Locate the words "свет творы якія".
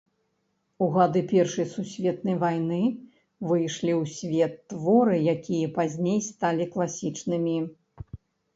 4.15-5.67